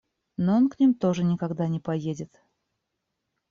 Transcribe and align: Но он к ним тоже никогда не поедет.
Но 0.35 0.55
он 0.57 0.67
к 0.67 0.79
ним 0.79 0.95
тоже 0.95 1.23
никогда 1.23 1.67
не 1.67 1.79
поедет. 1.79 2.41